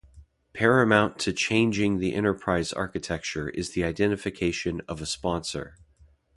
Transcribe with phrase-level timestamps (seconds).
[0.55, 5.77] Paramount to "changing" the enterprise architecture is the identification of a sponsor.